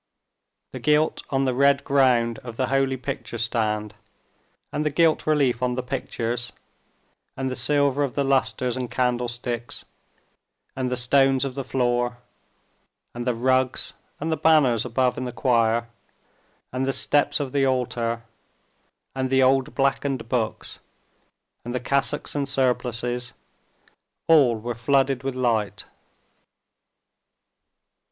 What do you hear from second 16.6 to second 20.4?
and the steps of the altar, and the old blackened